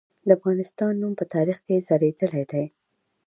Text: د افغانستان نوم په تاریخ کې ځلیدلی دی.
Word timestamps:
د 0.27 0.29
افغانستان 0.37 0.91
نوم 1.01 1.13
په 1.19 1.25
تاریخ 1.33 1.57
کې 1.67 1.83
ځلیدلی 1.87 2.43
دی. 2.51 2.65